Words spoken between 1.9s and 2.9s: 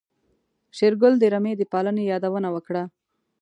يادونه وکړه.